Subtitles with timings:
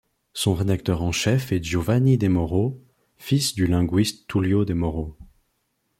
[0.33, 2.81] Son rédacteur en chef est Giovanni De Mauro,
[3.17, 5.15] fils du linguiste Tullio De Mauro.